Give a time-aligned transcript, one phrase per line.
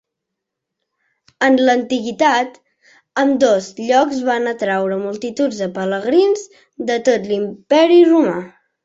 [1.47, 2.55] En l'antiguitat,
[3.23, 6.43] ambdós llocs van atraure multituds de pelegrins
[6.89, 8.35] de tot l'Imperi Romà.